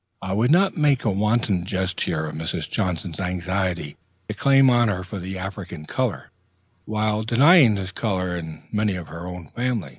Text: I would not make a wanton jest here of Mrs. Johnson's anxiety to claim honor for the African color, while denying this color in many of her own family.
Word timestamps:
I 0.23 0.33
would 0.33 0.49
not 0.49 0.75
make 0.75 1.05
a 1.05 1.11
wanton 1.11 1.63
jest 1.63 2.01
here 2.01 2.25
of 2.25 2.35
Mrs. 2.35 2.67
Johnson's 2.67 3.19
anxiety 3.19 3.97
to 4.27 4.33
claim 4.33 4.67
honor 4.67 5.03
for 5.03 5.19
the 5.19 5.37
African 5.37 5.85
color, 5.85 6.31
while 6.85 7.21
denying 7.21 7.75
this 7.75 7.91
color 7.91 8.35
in 8.35 8.63
many 8.71 8.95
of 8.95 9.09
her 9.09 9.27
own 9.27 9.45
family. 9.45 9.89